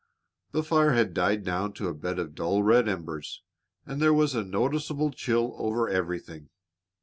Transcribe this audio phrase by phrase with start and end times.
[0.51, 3.43] The fire had died down to a bed of dull red embers,
[3.85, 6.49] and there was a noticeable chill over everything.